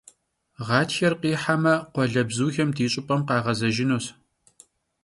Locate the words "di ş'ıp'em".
2.77-3.21